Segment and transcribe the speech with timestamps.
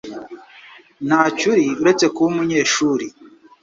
[1.07, 3.05] Ntacyo uri uretse kuba umunyeshuri.